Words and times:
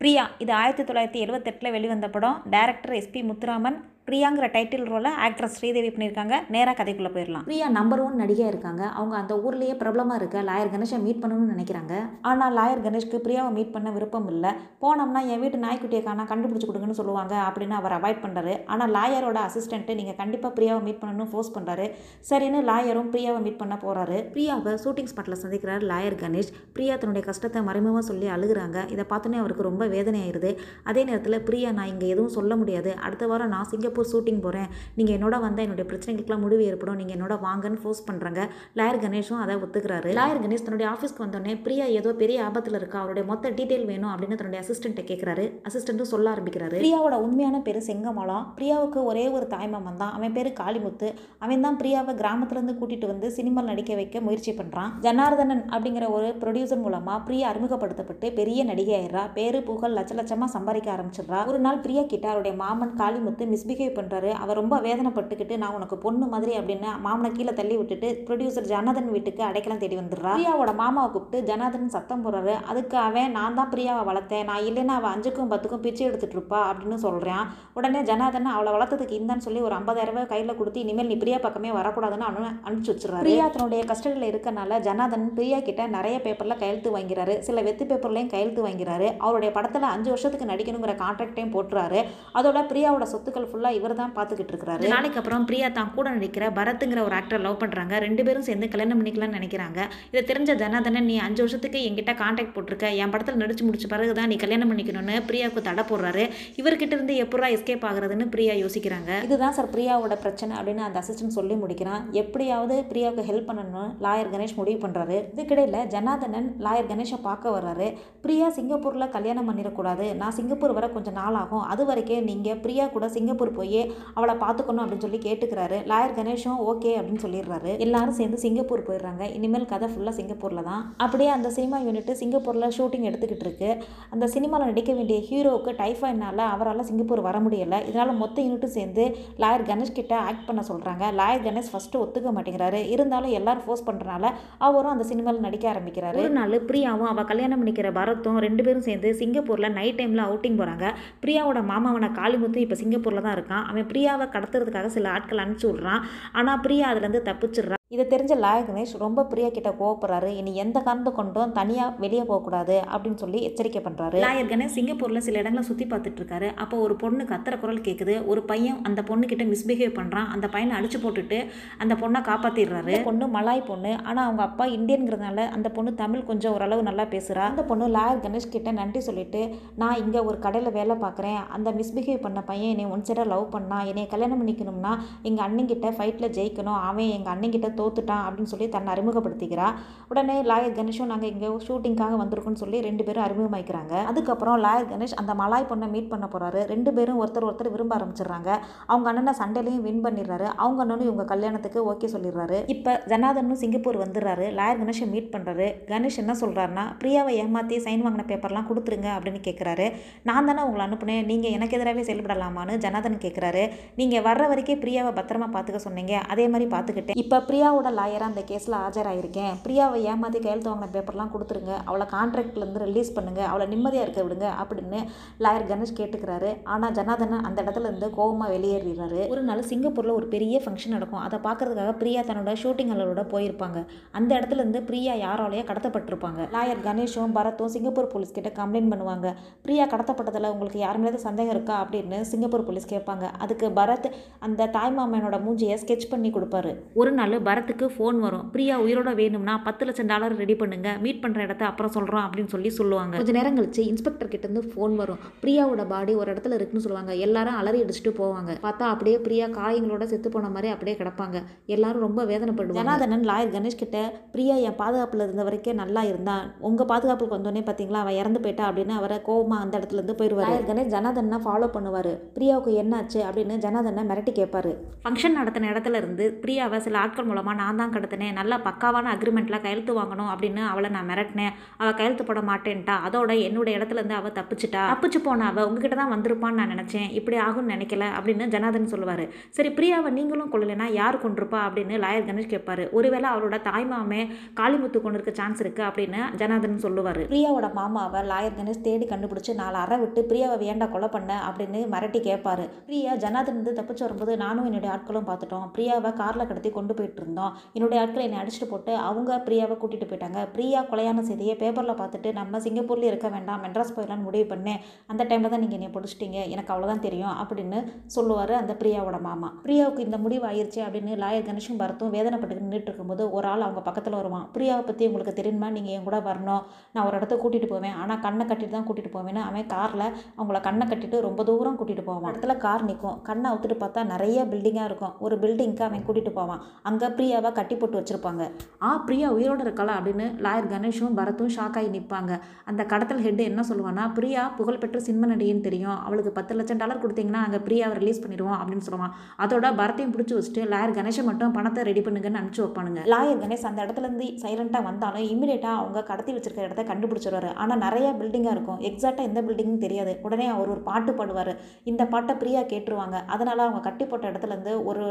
பிரியா 0.00 0.24
இது 0.38 0.52
ஆயிரத்தி 0.52 0.82
தொள்ளாயிரத்தி 0.82 1.20
எழுவத்தெட்டில் 1.24 1.70
வெளிவந்த 1.70 2.06
படம். 2.08 2.42
டைரக்டர் 2.50 2.92
எஸ்பி 2.92 3.20
முத்துராமன் 3.20 3.78
பிரியாங்கிற 4.08 4.46
டைட்டில் 4.56 4.86
ரோலை 4.92 5.10
ஆக்ட்ரஸ் 5.26 5.56
ஸ்ரீதேவி 5.58 5.88
பண்ணியிருக்காங்க. 5.94 6.34
நேராக 6.54 6.76
கதைக்குள்ளே 6.80 7.10
போயிடலாம். 7.14 7.44
பிரியா 7.48 7.66
நம்பர் 7.78 8.02
ஒன் 8.04 8.20
நடிகையாக 8.22 8.52
இருக்காங்க. 8.52 8.82
அவங்க 8.98 9.14
அந்த 9.22 9.34
ஊர்லேயே 9.46 9.74
பிரபலமாக 9.82 10.20
இருக்க 10.20 10.42
லாயர் 10.50 10.72
கணேஷை 10.74 10.98
மீட் 11.06 11.20
பண்ணணும்னு 11.22 11.54
நினைக்கிறாங்க. 11.54 11.94
ஆனால் 12.30 12.54
லாயர் 12.58 12.84
கணேஷ்க்கு 12.86 13.18
பிரியாவை 13.26 13.50
மீட் 13.56 13.74
பண்ண 13.74 13.88
விருப்பம் 13.96 14.28
இல்லை. 14.34 14.52
போனோம்னா 14.84 15.22
என் 15.32 15.42
வீட்டு 15.42 15.58
நாய்க்குட்டியை 15.66 16.02
காணா 16.06 16.24
கண்டுபிடிச்சி 16.32 16.68
கொடுங்கன்னு 16.70 16.98
சொல்லுவாங்க 17.00 17.34
அப்படின்னு 17.48 17.76
அவர் 17.80 17.96
அவாய்ட் 17.98 18.22
பண்ணுறாரு 18.24 18.54
ஆனால் 18.72 18.92
லாயரோட 18.96 19.38
அசிஸ்டண்ட்டு 19.48 19.98
நீங்கள் 20.00 20.18
கண்டிப்பாக 20.22 20.52
பிரியாவை 20.58 20.82
மீட் 20.86 21.00
பண்ணணும்னு 21.02 21.30
ஃபோர்ஸ் 21.32 21.52
பண்ணுறாரு 21.56 21.86
சரின்னு 22.30 22.62
லாயரும் 22.70 23.10
பிரியாவை 23.16 23.42
மீட் 23.48 23.60
பண்ண 23.62 23.76
போகிறாரு 23.84 24.18
பிரியாவை 24.36 24.74
ஷூட்டிங் 24.84 25.10
ஸ்பாட்டில் 25.12 25.40
சந்திக்கிறார் 25.42 25.84
லாயர் 25.92 26.18
கணேஷ். 26.24 26.50
பிரியா 26.78 26.96
தன்னுடைய 27.02 27.24
கஷ்டத்தை 27.30 27.62
மறைமுகமாக 27.68 28.04
சொல்லி 28.10 28.26
அழுகுறாங்க. 28.36 28.78
இதை 28.96 29.06
பார்த்தோன்னே 29.12 29.40
அவருக்கு 29.44 29.68
ரொம்ப 29.70 29.86
வேதனை 29.96 30.18
ஆயிருது 30.24 30.52
அதே 30.90 31.04
நேரத்தில் 31.10 31.40
பிரியா 31.50 31.70
நான் 31.80 31.92
இங்கே 31.94 32.08
எதுவும் 32.14 32.34
சொல்ல 32.38 32.52
முடியாது. 32.62 32.90
அடுத்த 33.06 33.26
வாரம் 33.32 33.54
நான் 33.56 33.70
சிங்கப்பூர் 33.70 33.96
ஷூட்டிங் 34.12 34.40
போகிறேன் 34.46 34.68
நீங்கள் 34.98 35.16
என்னோட 35.18 35.36
வந்தால் 35.44 35.64
என்னுடைய 35.66 35.86
பிரச்சனைகளுக்கெல்லாம் 35.90 36.44
முடிவு 36.46 36.62
ஏற்படும். 36.70 36.98
நீங்கள் 37.00 37.16
என்னோட 37.18 37.36
வாங்கன்னு 37.46 37.80
ஃபோர்ஸ் 37.82 38.02
பண்ணுறாங்க 38.08 38.40
லாயர் 38.80 39.00
கணேஷும் 39.04 39.40
அதை 39.44 39.56
ஒத்துக்கிறாரு. 39.64 40.10
லாயர் 40.18 40.42
கணேஷ் 40.44 40.64
தன்னுடைய 40.66 40.88
ஆஃபீஸ்க்கு 40.94 41.24
வந்தோடனே 41.24 41.54
பிரியா 41.66 41.86
ஏதோ 41.98 42.12
பெரிய 42.22 42.38
ஆபத்தில் 42.48 42.78
இருக்கா? 42.80 42.98
அவருடைய 43.02 43.26
மொத்த 43.30 43.52
டீட்டெயில் 43.58 43.86
வேணும் 43.92 44.10
அப்படின்னு 44.12 44.38
தன்னுடைய 44.40 44.62
அசிஸ்டண்ட்டை 44.64 45.04
கேட்குறாரு 45.10 45.46
அசிஸ்டண்ட்டும் 45.70 46.10
சொல்ல 46.14 46.26
ஆரம்பிக்கிறாரு. 46.34 46.76
பிரியாவோட 46.82 47.16
உண்மையான 47.26 47.60
பேர் 47.68 47.80
செங்கமலா. 47.88 48.38
பிரியாவுக்கு 48.58 49.00
ஒரே 49.10 49.24
ஒரு 49.36 49.48
தாய்மாமன் 49.54 50.00
தான். 50.02 50.12
அவன் 50.18 50.34
பேர் 50.38 50.50
காளிமுத்து. 50.62 51.10
அவன் 51.44 51.64
தான் 51.66 51.78
பிரியாவை 51.82 52.14
கிராமத்துலேருந்து 52.22 52.76
கூட்டிகிட்டு 52.80 53.12
வந்து 53.12 53.28
சினிமாவில் 53.38 53.70
நடிக்க 53.72 53.92
வைக்க 54.00 54.20
முயற்சி 54.26 54.52
பண்ணுறான் 54.60 54.92
ஜனார்தனன் 55.06 55.64
அப்படிங்கிற 55.72 56.06
ஒரு 56.16 56.28
ப்ரொடியூசர் 56.42 56.82
மூலமாக 56.84 57.18
பிரியா 57.26 57.46
அறிமுகப்படுத்தப்பட்டு 57.52 58.26
பெரிய 58.38 58.64
நடிகை 58.70 58.94
ஆயிடுறா 58.98 59.24
பேரு 59.38 59.58
புகழ் 59.68 59.96
லட்ச 59.98 60.14
லட்சமாக 60.18 60.50
சம்பாதிக்க 60.56 60.88
ஆரம்பிச்சிடுறா. 60.96 61.40
ஒரு 61.50 61.58
நாள் 61.66 61.82
பிரியா 61.84 62.02
கிட்ட 62.12 62.26
அவருடைய 62.32 62.54
மாமன் 62.62 62.94
காளிமுத்து 63.00 63.46
மிஸ்பிகே 63.52 63.87
மிஸ்பிஹேவ் 63.88 63.98
பண்ணுறாரு 63.98 64.30
அவர் 64.42 64.58
ரொம்ப 64.60 64.76
வேதனைப்பட்டுக்கிட்டு 64.86 65.54
நான் 65.62 65.76
உனக்கு 65.78 65.96
பொண்ணு 66.04 66.26
மாதிரி 66.32 66.52
அப்படின்னு 66.58 66.88
மாமனை 67.04 67.30
கீழே 67.36 67.52
தள்ளி 67.60 67.74
விட்டுட்டு 67.80 68.08
ப்ரொடியூசர் 68.28 68.70
ஜனாதன் 68.72 69.10
வீட்டுக்கு 69.14 69.42
அடைக்கலாம் 69.48 69.82
தேடி 69.82 69.96
வந்துடுறா. 70.00 70.32
பிரியாவோட 70.38 70.72
மாமாவை 70.82 71.08
கூப்பிட்டு 71.14 71.38
ஜனாதன் 71.50 71.94
சத்தம் 71.96 72.22
போடுறாரு. 72.24 72.54
அதுக்கு 72.70 72.96
அவன் 73.06 73.34
நான் 73.38 73.58
தான் 73.58 73.70
பிரியாவை 73.74 74.02
வளர்த்தேன். 74.10 74.46
நான் 74.50 74.64
இல்லைன்னா 74.68 74.96
அவள் 75.00 75.12
அஞ்சுக்கும் 75.14 75.50
பத்துக்கும் 75.52 75.84
பிச்சை 75.86 76.04
எடுத்துட்டு 76.08 76.36
இருப்பா 76.38 76.60
அப்படின்னு 76.70 76.98
சொல்கிறான் 77.06 77.46
உடனே 77.78 78.02
ஜனாதன் 78.10 78.50
அவளை 78.54 78.72
வளர்த்ததுக்கு 78.76 79.18
இந்தான்னு 79.20 79.46
சொல்லி 79.46 79.62
ஒரு 79.68 79.76
ஐம்பதாயிரம் 79.80 80.16
ரூபாய் 80.16 80.32
கையில் 80.34 80.58
கொடுத்து 80.60 80.82
இனிமேல் 80.84 81.10
நீ 81.12 81.18
பிரியா 81.24 81.40
பக்கமே 81.46 81.72
வரக்கூடாதுன்னு 81.78 82.28
அவனு 82.30 82.50
அனுப்பிச்சு 82.66 82.92
வச்சிடறாரு. 82.94 83.26
பிரியா 83.28 83.46
தன்னுடைய 83.56 83.82
கஸ்டடியில் 83.92 84.30
இருக்கனால 84.32 84.80
ஜனாதன் 84.88 85.26
பிரியா 85.38 85.60
கிட்ட 85.68 85.86
நிறைய 85.96 86.16
பேப்பரில் 86.26 86.60
கையெழுத்து 86.62 86.94
வாங்கிறாரு. 86.96 87.36
சில 87.48 87.62
வெத்து 87.68 87.84
பேப்பர்லையும் 87.90 88.32
கையெழுத்து 88.34 88.66
வாங்கிறாரு. 88.66 89.08
அவருடைய 89.24 89.50
படத்தில் 89.56 89.92
அஞ்சு 89.94 90.10
வருஷத்துக்கு 90.14 90.50
நடிக்கணுங்கிற 90.52 90.94
கான்ட்ராக்டையும் 91.04 91.54
போட்டுறாரு. 91.56 92.00
அதோட 92.38 92.58
பிரியாவோட 92.70 93.04
சொத்துக்கள் 93.12 93.48
ஃபுல்லாக 93.50 93.77
இவர் 93.78 93.96
தான் 94.02 94.14
பார்த்துக்கிட்டு 94.18 94.54
இருக்கிறாரு. 94.54 94.92
நாளைக்கு 94.94 95.20
அப்புறம் 95.22 95.46
பிரியா 95.50 95.70
தான் 95.78 95.92
கூட 95.96 96.06
நடிக்கிற 96.16 96.44
பரத்துங்கிற 96.58 97.02
ஒரு 97.08 97.16
ஆக்டர் 97.20 97.44
லவ் 97.46 97.60
பண்ணுறாங்க 97.62 98.02
ரெண்டு 98.06 98.24
பேரும் 98.28 98.46
சேர்ந்து 98.48 98.72
கல்யாணம் 98.74 99.00
பண்ணிக்கலாம்னு 99.00 99.38
நினைக்கிறாங்க. 99.38 99.78
இதை 100.12 100.22
தெரிஞ்ச 100.30 100.56
ஜனாதனன் 100.62 101.08
நீ 101.10 101.16
அஞ்சு 101.26 101.42
வருஷத்துக்கு 101.44 101.80
என்கிட்ட 101.88 102.14
காண்டாக்ட் 102.22 102.54
போட்டிருக்க. 102.56 102.86
என் 103.02 103.12
படத்தில் 103.14 103.40
நடிச்சு 103.42 103.66
முடிச்ச 103.68 103.86
பிறகு 103.94 104.12
தான் 104.20 104.30
நீ 104.32 104.38
கல்யாணம் 104.44 104.70
பண்ணிக்கணும்னு 104.72 105.16
பிரியாவுக்கு 105.30 105.66
தடை 105.68 105.84
போடுறாரு. 105.90 106.24
இவர்கிட்ட 106.60 106.94
இருந்து 106.98 107.16
எப்படா 107.24 107.48
எஸ்கேப் 107.56 107.86
ஆகுறதுன்னு 107.90 108.26
பிரியா 108.34 108.54
யோசிக்கிறாங்க. 108.62 109.10
இதுதான் 109.26 109.56
சார் 109.58 109.70
பிரியாவோட 109.74 110.16
பிரச்சனை 110.24 110.52
அப்படின்னு 110.58 110.86
அந்த 110.88 111.02
அசிஸ்டன்ட் 111.02 111.36
சொல்லி 111.38 111.56
முடிக்கிறான். 111.62 112.02
எப்படியாவது 112.22 112.76
பிரியாவுக்கு 112.90 113.26
ஹெல்ப் 113.30 113.48
பண்ணணும்னு 113.50 113.84
லாயர் 114.06 114.32
கணேஷ் 114.34 114.56
முடிவு 114.60 114.80
பண்ணுறாரு 114.84 115.16
இதுக்கிடையில் 115.34 115.80
ஜனார்தனன் 115.94 116.48
லாயர் 116.66 116.90
கணேஷை 116.92 117.20
பார்க்க 117.28 117.54
வர்றாரு. 117.56 117.88
பிரியா 118.24 118.48
சிங்கப்பூரில் 118.58 119.12
கல்யாணம் 119.16 119.48
பண்ணிடக்கூடாது. 119.48 120.06
நான் 120.22 120.36
சிங்கப்பூர் 120.38 120.76
வர 120.78 120.86
கொஞ்சம் 120.96 121.18
நாள் 121.20 121.38
ஆகும். 121.42 121.64
அது 121.72 121.82
வரைக்கும் 121.90 122.26
நீங்கள் 122.30 122.58
பிரியா 122.64 122.86
கூட 122.96 123.06
சிங்கப்பூர் 123.16 123.56
போய் 123.58 123.80
அவளை 124.16 124.36
பார்த்துக்கணும் 124.44 124.82
அப்படின்னு 124.84 125.06
சொல்லி 125.06 125.20
கேட்டுக்கிறாரு. 125.28 125.78
லாயர் 125.92 126.16
கணேஷும் 126.18 126.60
ஓகே 126.70 126.92
அப்படின்னு 126.98 127.24
சொல்லிடுறாரு. 127.26 127.72
எல்லாரும் 127.86 128.16
சேர்ந்து 128.20 128.38
சிங்கப்பூர் 128.44 128.86
போயிடுறாங்க. 128.88 129.24
இனிமேல் 129.38 129.68
கதை 129.72 129.88
ஃபுல்லாக 129.92 130.16
சிங்கப்பூரில் 130.20 130.66
தான். 130.70 130.82
அப்படியே 131.06 131.30
அந்த 131.36 131.48
சினிமா 131.56 131.78
யூனிட் 131.86 132.12
சிங்கப்பூரில் 132.22 132.74
ஷூட்டிங் 132.78 133.06
எடுத்துக்கிட்டு 133.10 133.46
இருக்கு. 133.48 133.70
அந்த 134.14 134.24
சினிமாவில் 134.34 134.68
நடிக்க 134.70 134.90
வேண்டிய 134.98 135.18
ஹீரோவுக்கு 135.30 135.72
டைஃபாய்ட்னால 135.82 136.46
அவரால் 136.54 136.86
சிங்கப்பூர் 136.90 137.22
வர 137.28 137.36
முடியலை. 137.46 137.80
இதனால் 137.90 138.20
மொத்த 138.22 138.36
யூனிட்டும் 138.46 138.74
சேர்ந்து 138.78 139.04
லாயர் 139.44 139.66
கணேஷ் 139.70 139.96
கிட்ட 139.98 140.14
ஆக்ட் 140.28 140.46
பண்ண 140.48 140.64
சொல்கிறாங்க 140.70 141.04
லாயர் 141.20 141.44
கணேஷ் 141.46 141.72
ஃபஸ்ட்டு 141.72 142.02
ஒத்துக்க 142.04 142.32
மாட்டேங்கிறாரு. 142.36 142.82
இருந்தாலும் 142.94 143.34
எல்லாரும் 143.38 143.64
ஃபோர்ஸ் 143.66 143.86
பண்ணுறனால 143.88 144.32
அவரும் 144.68 144.92
அந்த 144.94 145.06
சினிமாவில் 145.10 145.44
நடிக்க 145.46 145.66
ஆரம்பிக்கிறாரு. 145.72 146.20
ஒரு 146.24 146.32
நாள் 146.38 146.56
பிரியாவும் 146.68 147.10
அவள் 147.12 147.28
கல்யாணம் 147.30 147.60
பண்ணிக்கிற 147.60 147.88
பரத்தும் 147.98 148.38
ரெண்டு 148.46 148.62
பேரும் 148.66 148.86
சேர்ந்து 148.88 149.08
சிங்கப்பூரில் 149.20 149.74
நைட் 149.78 149.98
டைமில் 149.98 150.24
அவுட்டிங் 150.26 150.58
போகிறாங்க 150.60 150.86
பிரியாவோட 151.22 151.60
மாமாவன 151.70 152.10
காளிமுத்து 152.18 152.58
இப்போ 152.64 152.76
சிங்கப்பூரில் 152.80 153.24
தான் 153.26 153.34
இருக்கான். 153.36 153.47
அவன் 153.48 153.86
பிரியாவை 153.86 154.26
கடத்துறதுக்காக 154.34 154.86
சில 154.86 155.10
ஆட்கள் 155.10 155.38
அனுப்பிச்சி 155.38 155.68
விட்றான். 155.70 156.00
ஆனால் 156.32 156.60
பிரியா 156.60 156.94
அதுலேருந்து 156.94 157.28
தப்பிச்சிடுறா. 157.30 157.77
இதை 157.94 158.04
தெரிஞ்ச 158.08 158.32
லாயர் 158.42 158.66
கணேஷ் 158.68 158.90
ரொம்ப 159.02 159.20
பிரியா 159.28 159.48
கிட்ட 159.50 159.70
கோவப்படுறாரு. 159.78 160.30
இனி 160.40 160.50
எந்த 160.62 160.78
காரணத்தை 160.86 161.12
கொண்டும் 161.18 161.52
தனியாக 161.58 161.94
வெளியே 162.02 162.24
போகக்கூடாது 162.30 162.74
அப்படின்னு 162.94 163.20
சொல்லி 163.22 163.38
எச்சரிக்கை 163.48 163.80
பண்ணுறாரு 163.86 164.18
லாயர் 164.24 164.50
கணேஷ் 164.50 164.74
சிங்கப்பூரில் 164.76 165.24
சில 165.26 165.40
இடங்களை 165.42 165.62
சுற்றி 165.68 165.84
பார்த்துட்டு 165.92 166.20
இருக்காரு. 166.20 166.48
அப்போ 166.62 166.78
ஒரு 166.86 166.94
பொண்ணு 167.02 167.24
கத்துற 167.30 167.58
குரல் 167.62 167.80
கேட்குது 167.86 168.14
ஒரு 168.32 168.40
பையன் 168.50 168.80
அந்த 168.88 169.04
பொண்ணுக்கிட்ட 169.10 169.46
மிஸ்பிஹேவ் 169.52 169.94
பண்ணுறான் 170.00 170.28
அந்த 170.34 170.48
பையனை 170.56 170.74
அடிச்சு 170.80 170.98
போட்டுட்டு 171.04 171.38
அந்த 171.84 171.96
பொண்ணை 172.02 172.20
காப்பாற்றிடுறாரு 172.28 172.98
பொண்ணு 173.08 173.28
மலாய் 173.36 173.64
பொண்ணு. 173.70 173.92
ஆனால் 174.08 174.24
அவங்க 174.26 174.44
அப்பா 174.48 174.66
இந்தியன்கிறதுனால 174.76 175.46
அந்த 175.56 175.70
பொண்ணு 175.78 175.94
தமிழ் 176.02 176.26
கொஞ்சம் 176.32 176.54
ஓரளவு 176.58 176.84
நல்லா 176.90 177.06
பேசுகிறா 177.14 177.46
அந்த 177.54 177.64
பொண்ணு 177.72 177.88
லாயர் 177.96 178.22
கணேஷ் 178.26 178.50
கிட்ட 178.56 178.76
நன்றி 178.80 179.02
சொல்லிட்டு 179.08 179.42
நான் 179.84 179.98
இங்கே 180.02 180.22
ஒரு 180.28 180.38
கடையில் 180.44 180.76
வேலை 180.78 180.98
பார்க்குறேன் 181.06 181.40
அந்த 181.58 181.74
மிஸ்பிஹேவ் 181.80 182.22
பண்ண 182.28 182.42
பையன் 182.52 182.70
என்னை 182.74 182.88
ஒன் 182.98 183.06
சைடாக 183.08 183.28
லவ் 183.32 183.48
பண்ணா 183.56 183.80
என்னை 183.92 184.06
கல்யாணம் 184.14 184.42
பண்ணிக்கணும்னா 184.42 184.94
எங்கள் 185.30 185.46
அண்ணங்கிட்ட 185.48 185.96
ஃபைட்டில் 185.98 186.34
ஜெயிக்கணும். 186.38 186.80
அவன் 186.90 187.12
எங்கள் 187.18 187.34
அண்ணங்கிட்ட 187.36 187.74
தோத்துட்டான் 187.80 188.24
அப்படின்னு 188.26 188.52
சொல்லி 188.52 188.68
தன்னை 188.74 188.92
அறிமுகப்படுத்திக்கிறா. 188.94 189.68
உடனே 190.12 190.36
லாயர் 190.50 190.76
கணேஷும் 190.78 191.10
நாங்கள் 191.12 191.30
இங்கே 191.32 191.50
ஷூட்டிங்காக 191.66 192.16
வந்திருக்கோம்னு 192.22 192.62
சொல்லி 192.62 192.80
ரெண்டு 192.88 193.02
பேரும் 193.08 193.24
அறிமுகமாயிக்கிறாங்க. 193.26 193.94
அதுக்கப்புறம் 194.12 194.58
லாயர் 194.66 194.90
கணேஷ் 194.92 195.16
அந்த 195.22 195.34
மலாய் 195.42 195.68
பொண்ணை 195.72 195.88
மீட் 195.94 196.10
பண்ண 196.12 196.28
போகிறாரு 196.34 196.62
ரெண்டு 196.72 196.90
பேரும் 196.98 197.20
ஒருத்தர் 197.22 197.48
ஒருத்தர் 197.48 197.72
விரும்ப 197.76 197.94
ஆரம்பிச்சிடுறாங்க. 197.98 198.50
அவங்க 198.92 199.08
அண்ணனை 199.12 199.34
சண்டையிலையும் 199.40 199.84
வின் 199.88 200.02
பண்ணிடுறாரு. 200.06 200.46
அவங்க 200.64 200.80
அண்ணனும் 200.84 201.08
இவங்க 201.10 201.26
கல்யாணத்துக்கு 201.32 201.80
ஓகே 201.92 202.10
சொல்லிடுறாரு. 202.14 202.58
இப்போ 202.76 202.92
ஜனாதனும் 203.12 203.60
சிங்கப்பூர் 203.62 204.00
வந்துடுறாரு. 204.04 204.46
லாயர் 204.60 204.80
கணேஷை 204.82 205.08
மீட் 205.14 205.32
பண்ணுறாரு 205.34 205.68
கணேஷ் 205.92 206.20
என்ன 206.24 206.36
சொல்கிறாருன்னா 206.42 206.86
பிரியாவை 207.02 207.32
ஏமாற்றி 207.42 207.76
சைன் 207.86 208.04
வாங்கின 208.06 208.26
பேப்பர்லாம் 208.30 208.68
கொடுத்துருங்க 208.70 209.08
அப்படின்னு 209.16 209.40
கேட்குறாரு 209.48 209.86
நான் 210.28 210.48
தானே 210.50 210.62
உங்களை 210.68 210.84
அனுப்புனேன். 210.88 211.24
நீங்கள் 211.30 211.54
எனக்கு 211.56 211.76
எதிராகவே 211.78 212.02
செயல்படலாமான்னு 212.08 212.74
ஜனாதன் 212.84 213.22
கேட்குறாரு 213.24 213.62
நீங்கள் 214.00 214.24
வர்ற 214.28 214.46
வரைக்கும் 214.52 214.80
பிரியாவை 214.84 215.12
பத்திரமா 215.18 215.48
பார்த்துக்க 215.54 215.80
சொன்னீங்க. 215.86 216.14
அதே 216.32 216.46
மாதிரி 216.52 216.66
பார்த்துக்கிட்டேன். 216.74 217.18
இப்போ 217.24 217.38
பிரியாவோட 217.68 217.90
லாயராக 217.96 218.28
அந்த 218.30 218.42
கேஸில் 218.48 218.74
ஆஜராயிருக்கேன். 218.82 219.56
பிரியாவை 219.64 219.96
ஏமாற்றி 220.10 220.38
கையெழுத்து 220.44 220.70
வாங்கின 220.70 220.86
பேப்பர்லாம் 220.94 221.32
கொடுத்துருங்க. 221.32 221.72
அவளை 221.88 222.04
கான்ட்ராக்ட்லேருந்து 222.12 222.80
ரிலீஸ் 222.84 223.10
பண்ணுங்கள் 223.16 223.48
அவளை 223.48 223.64
நிம்மதியாக 223.72 224.04
இருக்க 224.06 224.20
விடுங்க 224.26 224.46
அப்படின்னு 224.60 224.98
லாயர் 225.44 225.66
கணேஷ் 225.70 225.92
கேட்டுக்கிறாரு. 225.98 226.50
ஆனால் 226.74 226.94
ஜனாதனன் 226.98 227.44
அந்த 227.48 227.58
இடத்துல 227.64 227.88
இருந்து 227.90 228.08
கோபமாக 228.18 228.52
வெளியேறிடுறாரு. 228.54 229.20
ஒரு 229.32 229.42
நாள் 229.48 229.60
சிங்கப்பூரில் 229.72 230.14
ஒரு 230.18 230.28
பெரிய 230.34 230.62
ஃபங்க்ஷன் 230.64 230.94
நடக்கும். 230.96 231.20
அதை 231.26 231.40
பார்க்குறதுக்காக 231.48 231.92
பிரியா 232.02 232.22
தன்னோட 232.30 232.54
ஷூட்டிங் 232.62 232.92
அலோட 232.94 233.24
போயிருப்பாங்க. 233.34 233.82
அந்த 234.20 234.30
இடத்துல 234.38 234.60
இருந்து 234.62 234.82
பிரியா 234.88 235.16
யாராலேயே 235.26 235.64
கடத்தப்பட்டிருப்பாங்க. 235.72 236.40
லாயர் 236.56 236.82
கணேஷும் 236.88 237.36
பரத்தும் 237.38 237.72
சிங்கப்பூர் 237.76 238.10
போலீஸ் 238.14 238.34
கிட்ட 238.38 238.52
கம்ப்ளைண்ட் 238.60 238.92
பண்ணுவாங்க. 238.94 239.34
பிரியா 239.66 239.86
கடத்தப்பட்டதில் 239.92 240.50
உங்களுக்கு 240.54 240.82
யார் 240.86 241.02
மேலே 241.04 241.20
சந்தேகம் 241.26 241.54
இருக்கா 241.56 241.76
அப்படின்னு 241.84 242.20
சிங்கப்பூர் 242.32 242.66
போலீஸ் 242.70 242.90
கேட்பாங்க. 242.94 243.26
அதுக்கு 243.44 243.68
பரத் 243.82 244.10
அந்த 244.48 244.70
தாய்மாமனோட 244.78 245.38
மூஞ்சியை 245.48 245.78
ஸ்கெட்ச் 245.84 246.10
பண்ணி 246.14 246.32
கொடுப்பாரு. 246.38 246.74
ஒரு 247.02 247.12
நாள் 247.20 247.36
பரத் 247.46 247.56
பரத்துக்கு 247.58 247.86
ஃபோன் 247.94 248.18
வரும். 248.24 248.44
பிரியா 248.54 248.74
உயிரோட 248.82 249.10
வேணும்னா 249.20 249.54
பத்து 249.64 249.84
லட்சம் 249.86 250.10
டாலர் 250.10 250.34
ரெடி 250.40 250.54
பண்ணுங்க. 250.60 250.88
மீட் 251.04 251.20
பண்ணுற 251.22 251.38
இடத்த 251.46 251.62
அப்புறம் 251.68 251.92
சொல்கிறோம் 251.94 252.24
அப்படின்னு 252.24 252.50
சொல்லி 252.52 252.70
சொல்லுவாங்க. 252.76 253.14
கொஞ்ச 253.20 253.32
நேரம் 253.36 253.56
கழிச்சு 253.58 253.82
இன்ஸ்பெக்டர் 253.92 254.30
கிட்ட 254.32 254.44
இருந்து 254.46 254.62
ஃபோன் 254.72 254.92
வரும். 255.00 255.20
பிரியாவோட 255.42 255.82
பாடி 255.92 256.12
ஒரு 256.20 256.28
இடத்துல 256.32 256.56
இருக்குன்னு 256.58 256.84
சொல்லுவாங்க. 256.84 257.12
எல்லாரும் 257.26 257.56
அலறி 257.60 257.78
அடிச்சுட்டு 257.84 258.12
போவாங்க. 258.20 258.52
பார்த்தா 258.66 258.84
அப்படியே 258.92 259.16
பிரியா 259.24 259.46
காயங்களோட 259.56 260.06
செத்து 260.12 260.30
போன 260.34 260.50
மாதிரி 260.56 260.68
அப்படியே 260.74 260.96
கிடப்பாங்க. 261.00 261.40
எல்லாரும் 261.76 262.04
ரொம்ப 262.06 262.20
வேதனைப்படுவாங்க. 262.30 262.80
ஜனாதனன் 262.80 263.26
லாயர் 263.30 263.52
கணேஷ் 263.56 263.80
கிட்ட 263.82 263.98
பிரியா 264.34 264.56
என் 264.68 264.78
பாதுகாப்பில் 264.82 265.24
இருந்த 265.26 265.44
வரைக்கும் 265.48 265.80
நல்லா 265.82 266.04
இருந்தான் 266.10 266.46
உங்கள் 266.70 266.90
பாதுகாப்புக்கு 266.92 267.36
வந்தோடனே 267.36 267.64
பார்த்தீங்களா 267.70 268.02
அவள் 268.04 268.20
இறந்து 268.20 268.42
போயிட்டா 268.46 268.66
அப்படின்னு 268.70 268.96
அவரை 269.00 269.18
கோவமா 269.30 269.58
அந்த 269.64 269.74
இடத்துல 269.80 270.00
இருந்து 270.00 270.18
போயிடுவார் 270.20 270.50
லாயர் 270.50 270.70
கணேஷ் 270.70 270.94
ஜனாதனை 270.96 271.40
ஃபாலோ 271.48 271.70
பண்ணுவார். 271.78 272.12
பிரியாவுக்கு 272.38 272.78
என்னாச்சு 272.84 273.20
அப்படின்னு 273.28 273.58
ஜனாதனை 273.66 274.04
மிரட்டி 274.12 274.34
கேட்பாரு. 274.40 274.74
ஃபங்க்ஷன் 275.04 275.38
நடத்தின 275.40 275.70
இடத்துல 275.74 276.00
இருந்து 276.02 276.24
பிரியாவை 276.44 276.80
சில 276.86 276.96
ஆட்கள் 277.04 277.26
மூலமாக 277.28 277.47
சத்தியமாமா 277.48 277.62
நான் 277.62 277.80
தான் 277.80 277.92
கடத்தினேன் 277.94 278.36
நல்ல 278.38 278.54
பக்காவான 278.66 279.10
அக்ரிமெண்ட்டில் 279.16 279.62
கையெழுத்து 279.64 279.92
வாங்கணும் 279.98 280.30
அப்படின்னு 280.32 280.62
அவளை 280.72 280.88
நான் 280.96 281.08
மிரட்டினேன். 281.10 281.54
அவள் 281.80 281.96
கையெழுத்து 281.98 282.24
போட 282.28 282.40
மாட்டேன்ட்டா. 282.50 282.94
அதோட 283.06 283.30
என்னோட 283.48 283.68
இடத்துலேருந்து 283.76 284.16
அவள் 284.20 284.36
தப்பிச்சிட்டா. 284.38 284.82
தப்பிச்சு 284.92 285.20
போன 285.26 285.46
அவள் 285.50 285.66
உங்ககிட்ட 285.68 285.96
தான் 286.02 286.12
வந்திருப்பான்னு 286.14 286.60
நான் 286.60 286.72
நினச்சேன். 286.74 287.08
இப்படி 287.18 287.36
ஆகும்னு 287.46 287.72
நினைக்கல 287.74 288.06
அப்படின்னு 288.18 288.46
ஜனாதன் 288.54 288.90
சொல்லுவார். 288.94 289.24
சரி 289.56 289.70
பிரியாவை 289.78 290.12
நீங்களும் 290.18 290.52
கொள்ளலைன்னா 290.54 290.88
யார் 291.00 291.22
கொண்டிருப்பா 291.24 291.60
அப்படின்னு 291.68 291.96
லாயர் 292.04 292.28
கணேஷ் 292.30 292.52
கேட்பாரு. 292.54 292.86
ஒருவேளை 292.98 293.28
அவளோட 293.32 293.58
தாய்மாமே 293.68 294.20
காளிமுத்து 294.60 295.00
கொண்டு 295.06 295.18
இருக்க 295.20 295.34
சான்ஸ் 295.40 295.62
இருக்குது 295.64 295.88
அப்படின்னு 295.88 296.20
ஜனாதன் 296.42 296.84
சொல்லுவார். 296.86 297.22
பிரியாவோட 297.34 297.68
மாமாவை 297.80 298.22
லாயர் 298.32 298.58
கணேஷ் 298.60 298.84
தேடி 298.88 299.08
கண்டுபிடிச்சி 299.14 299.54
நாலு 299.62 299.78
அறை 299.84 299.98
விட்டு 300.04 300.20
பிரியாவை 300.32 300.58
வேண்டா 300.64 300.88
கொலை 300.94 301.10
பண்ண 301.16 301.32
அப்படின்னு 301.48 301.80
மிரட்டி 301.94 302.22
கேட்பாரு. 302.28 302.66
பிரியா 302.88 303.14
ஜனாதன் 303.24 303.58
வந்து 303.60 303.76
தப்பிச்சு 303.80 304.04
வரும்போது 304.06 304.32
நானும் 304.44 304.68
என்னுடைய 304.70 304.92
ஆட்களும் 304.96 305.28
பார்த்துட்டோம். 305.30 305.66
பிரியாவை 305.76 306.12
காரில் 306.22 306.48
கடத்தி 306.50 306.70
கொண்டு 306.78 306.92
போயிட்டு 306.98 307.20
இருந்தோம் 307.22 307.36
என்னுடைய 307.76 307.98
ஆட்கள் 308.02 308.24
என்னை 308.26 308.38
அடிச்சுட்டு 308.42 308.68
போட்டு 308.72 308.92
அவங்க 309.08 309.30
பிரியாவை 309.46 309.76
கூட்டிகிட்டு 309.82 310.10
போயிட்டாங்க. 310.10 310.40
பிரியா 310.54 310.82
கொலையான 310.90 311.24
செய்தியை 311.30 311.54
பேப்பரில் 311.62 311.98
பார்த்துட்டு 312.02 312.32
நம்ம 312.40 312.60
சிங்கப்பூர்லேயே 312.66 313.10
இருக்க 313.12 313.30
வேண்டாம் 313.36 313.62
மெட்ராஸ் 313.64 313.94
போயிடலான்னு 313.96 314.26
முடிவு 314.28 314.46
பண்ணேன் 314.52 314.80
அந்த 315.12 315.22
டைமில் 315.30 315.52
தான் 315.54 315.62
நீங்கள் 315.64 315.78
என்னை 315.80 315.90
பிடிச்சிட்டீங்க. 315.96 316.38
எனக்கு 316.54 316.72
அவ்வளோதான் 316.74 317.04
தெரியும் 317.06 317.34
அப்படின்னு 317.42 317.80
சொல்லுவார் 318.16 318.54
அந்த 318.60 318.74
பிரியாவோட 318.82 319.20
மாமா. 319.28 319.50
பிரியாவுக்கு 319.64 320.06
இந்த 320.08 320.20
முடிவு 320.26 320.44
ஆயிடுச்சு 320.50 320.80
அப்படின்னு 320.86 321.20
லாயர் 321.24 321.48
கணேஷும் 321.48 321.80
பரத்தும் 321.82 322.14
வேதனைப்பட்டு 322.16 322.60
நின்றுட்டு 322.62 322.90
இருக்கும்போது 322.90 323.24
ஒரு 323.36 323.48
ஆள் 323.52 323.66
அவங்க 323.66 323.82
பக்கத்தில் 323.88 324.18
வருவான். 324.20 324.46
பிரியாவை 324.56 324.84
பற்றி 324.88 325.06
உங்களுக்கு 325.10 325.34
தெரியுமா? 325.40 325.70
நீங்கள் 325.76 325.94
என் 325.96 326.06
கூட 326.08 326.18
வரணும். 326.28 326.62
நான் 326.94 327.06
ஒரு 327.08 327.16
இடத்த 327.20 327.34
கூட்டிகிட்டு 327.42 327.72
போவேன். 327.74 327.96
ஆனால் 328.02 328.20
கண்ணை 328.26 328.44
கட்டிட்டு 328.50 328.74
தான் 328.76 328.86
கூட்டிகிட்டு 328.88 329.14
போவேன்னு 329.16 329.42
அவன் 329.48 329.68
காரில் 329.74 330.06
அவங்கள 330.38 330.60
கண்ணை 330.68 330.84
கட்டிட்டு 330.90 331.18
ரொம்ப 331.28 331.40
தூரம் 331.50 331.78
கூட்டிகிட்டு 331.80 332.06
போவான். 332.10 332.30
இடத்துல 332.32 332.56
கார் 332.64 332.86
நிற்கும் 332.88 333.16
கண்ணை 333.28 333.46
அவுத்துட்டு 333.50 333.76
பார்த்தா 333.82 334.06
நிறைய 334.12 334.44
பில்டிங்காக 334.52 334.88
இருக்கும். 334.90 335.14
ஒரு 335.26 335.36
பில்டிங்க்கு 335.42 335.84
அவன் 335.88 336.04
கூட்டிகிட்டு 336.08 336.32
போவான். 336.38 336.62
அங்கே 336.90 337.08
பிரியாவை 337.18 337.52
கட்டி 337.58 337.76
போட்டு 337.76 337.98
வச்சுருப்பாங்க. 338.00 338.42
ஆ 338.86 338.90
பிரியா 339.08 339.28
உயிரோடு 339.36 339.64
இருக்கலாம் 339.66 339.98
அப்படின்னு 339.98 340.26
லாயர் 340.46 340.70
கணேஷும் 340.74 341.16
பரத்தும் 341.20 341.52
ஷாக் 341.56 341.78
ஆகி 341.80 341.90
நிற்பாங்க 341.96 342.32
அந்த 342.70 342.82
கடத்தல் 342.92 343.22
ஹெட் 343.26 343.42
என்ன 343.50 343.64
சொல்லுவான்னா 343.70 344.04
பிரியா 344.18 344.42
புகழ்பெற்ற 344.58 344.98
சிம்ம 345.08 345.30
நடிகைன்னு 345.32 345.66
தெரியும். 345.68 345.98
அவளுக்கு 346.06 346.32
பத்து 346.38 346.58
லட்சம் 346.58 346.80
டாலர் 346.82 347.02
கொடுத்தீங்கன்னா 347.04 347.42
நாங்கள் 347.44 347.64
பிரியாவை 347.68 347.96
ரிலீஸ் 348.02 348.22
பண்ணிடுவோம் 348.24 348.58
அப்படின்னு 348.60 348.86
சொல்லுவான். 348.88 349.14
அதோட 349.44 349.66
பரத்தையும் 349.80 350.14
பிடிச்சி 350.14 350.34
வச்சுட்டு 350.38 350.64
லாயர் 350.72 350.96
கணேஷை 350.98 351.24
மட்டும் 351.30 351.54
பணத்தை 351.56 351.82
ரெடி 351.90 352.04
பண்ணுங்கன்னு 352.06 352.40
அனுப்பிச்சு 352.40 352.64
வைப்பானுங்க. 352.64 353.02
லாயர் 353.14 353.42
கணேஷ் 353.44 353.66
அந்த 353.70 353.80
இடத்துல 353.86 354.06
இருந்து 354.08 354.28
சைலண்டாக 354.44 354.82
வந்தாலும் 354.88 355.26
இமீடியட்டாக 355.32 355.80
அவங்க 355.82 356.02
கடத்தி 356.10 356.34
வச்சிருக்கிற 356.36 356.66
இடத்த 356.68 356.84
கண்டுபிடிச்சிருவாரு. 356.90 357.50
ஆனால் 357.62 357.82
நிறைய 357.86 358.08
பில்டிங்காக 358.20 358.54
இருக்கும். 358.56 358.80
எக்ஸாக்டாக 358.90 359.28
எந்த 359.30 359.42
பில்டிங்னு 359.48 359.84
தெரியாது. 359.86 360.14
உடனே 360.28 360.48
அவர் 360.54 360.72
ஒரு 360.74 360.82
பாட்டு 360.88 361.12
பாடுவார். 361.18 361.52
இந்த 361.92 362.02
பாட்டை 362.14 362.34
பிரியா 362.42 362.62
கேட்டுருவாங்க. 362.72 363.16
அதனால் 363.34 363.64
அவங்க 363.66 363.82
கட்டி 363.88 364.04
போட்ட 364.04 364.30
இடத்துல 364.32 364.54
இருந்து 364.56 364.74
ஒரு 364.90 365.04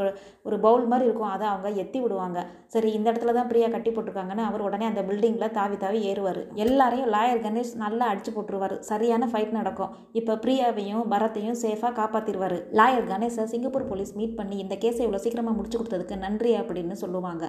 ஒரு 0.48 0.58
பவுல் 0.66 0.86
மாதிரி 0.92 1.06
இருக்கும். 1.08 1.32
அதை 1.36 1.46
அவங்க 1.52 1.68
எத்தி 1.82 1.97
விடுவாங்க 2.04 2.38
சரி 2.74 2.88
இந்த 2.96 3.06
இடத்துல 3.10 3.32
தான் 3.36 3.48
பிரியா 3.50 3.68
கட்டி 3.74 3.90
போட்டிருக்காங்கன்னு 3.90 4.44
அவர் 4.48 4.64
உடனே 4.68 4.86
அந்த 4.88 5.02
பில்டிங்கில் 5.08 5.54
தாவி 5.58 5.76
தாவி 5.82 6.00
ஏறுவார். 6.10 6.40
எல்லாரையும் 6.64 7.10
லாயர் 7.14 7.42
கணேஷ் 7.44 7.72
நல்லா 7.82 8.06
அடிச்சு 8.12 8.32
போட்டுருவார். 8.36 8.74
சரியான 8.90 9.28
ஃபைட் 9.32 9.54
நடக்கும். 9.58 9.92
இப்போ 10.20 10.34
பிரியாவையும் 10.44 11.04
பரத்தையும் 11.12 11.58
சேஃபாக 11.62 11.92
காப்பாற்றிடுவார் 12.00 12.56
லாயர் 12.80 13.08
கணேஷை 13.12 13.44
சிங்கப்பூர் 13.52 13.86
போலீஸ் 13.90 14.12
மீட் 14.18 14.36
பண்ணி 14.40 14.58
இந்த 14.64 14.76
கேஸை 14.82 15.02
இவ்வளோ 15.06 15.20
சீக்கிரமாக 15.24 15.56
முடிச்சு 15.58 15.78
கொடுத்ததுக்கு 15.80 16.18
நன்றி 16.24 16.52
அப்படின்னு 16.60 16.96
சொல்லுவாங்க. 17.02 17.44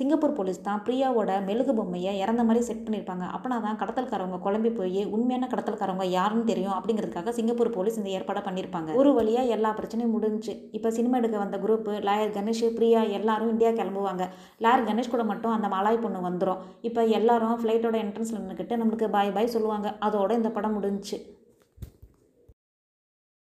சிங்கப்பூர் 0.00 0.36
போலீஸ் 0.38 0.60
தான் 0.68 0.82
பிரியாவோட 0.88 1.30
மெழுகு 1.48 1.74
பொம்மையை 1.78 2.14
இறந்த 2.24 2.44
மாதிரி 2.48 2.62
செட் 2.70 2.84
பண்ணியிருப்பாங்க. 2.86 3.26
அப்போனா 3.36 3.58
தான் 3.66 3.80
கடத்தல்காரவங்க 3.82 4.40
குழம்பி 4.48 4.72
போய் 4.80 5.00
உண்மையான 5.14 5.50
கடத்தல்காரவங்க 5.54 6.08
யாருன்னு 6.18 6.50
தெரியும் 6.52 6.76
அப்படிங்கிறதுக்காக 6.78 7.36
சிங்கப்பூர் 7.38 7.74
போலீஸ் 7.78 8.00
இந்த 8.00 8.10
ஏற்பாடை 8.18 8.42
பண்ணியிருப்பாங்க. 8.48 8.90
ஒரு 9.02 9.12
வழியாக 9.20 9.54
எல்லா 9.58 9.72
பிரச்சனையும் 9.78 10.14
முடிஞ்சு. 10.16 10.54
இப்போ 10.78 10.90
சினிமா 10.98 11.18
எடுக்க 11.22 11.38
வந்த 11.44 11.58
குரூப் 11.64 11.88
லாயர் 12.10 12.36
கணேஷ் 12.38 12.64
பிரியா 12.78 13.00
எல்லாரும் 13.20 13.52
இந்தியா 13.54 13.72
கிளம்புவாங்க 13.94 14.24
லாரி 14.64 14.82
கணேஷ் 14.88 15.12
கூட 15.14 15.24
மட்டும் 15.30 15.54
அந்த 15.56 15.66
மலாய் 15.74 16.02
பொண்ணு 16.04 16.20
வந்துடும் 16.28 16.62
இப்போ 16.88 17.00
எல்லாரும் 17.18 17.58
ஃப்ளைட்டோட 17.60 17.96
என்ட்ரன்ஸில் 18.04 18.40
நின்றுக்கிட்டு 18.42 18.80
நம்மளுக்கு 18.80 19.06
பாய் 19.16 19.34
பாய் 19.36 19.54
சொல்லுவாங்க. 19.54 19.88
அதோட 20.06 20.30
இந்த 20.40 20.50
படம் 20.56 20.76
முடிஞ்சுச்சு. 20.76 21.18